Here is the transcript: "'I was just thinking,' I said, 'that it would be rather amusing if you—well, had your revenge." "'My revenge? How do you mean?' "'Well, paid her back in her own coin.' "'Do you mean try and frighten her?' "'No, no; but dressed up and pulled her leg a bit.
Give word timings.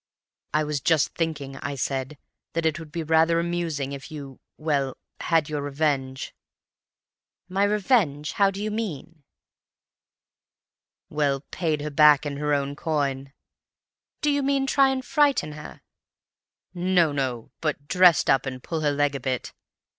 "'I 0.55 0.63
was 0.63 0.81
just 0.81 1.09
thinking,' 1.13 1.57
I 1.57 1.75
said, 1.75 2.17
'that 2.53 2.65
it 2.65 2.79
would 2.79 2.91
be 2.91 3.03
rather 3.03 3.39
amusing 3.39 3.91
if 3.91 4.09
you—well, 4.09 4.97
had 5.19 5.47
your 5.47 5.61
revenge." 5.61 6.33
"'My 7.47 7.65
revenge? 7.65 8.31
How 8.31 8.49
do 8.49 8.63
you 8.63 8.71
mean?' 8.71 9.21
"'Well, 11.11 11.41
paid 11.51 11.81
her 11.81 11.91
back 11.91 12.25
in 12.25 12.37
her 12.37 12.51
own 12.51 12.75
coin.' 12.75 13.31
"'Do 14.21 14.31
you 14.31 14.41
mean 14.41 14.65
try 14.65 14.89
and 14.89 15.05
frighten 15.05 15.51
her?' 15.51 15.81
"'No, 16.73 17.11
no; 17.11 17.51
but 17.61 17.87
dressed 17.87 18.27
up 18.27 18.47
and 18.47 18.63
pulled 18.63 18.81
her 18.81 18.91
leg 18.91 19.13
a 19.13 19.19
bit. 19.19 19.53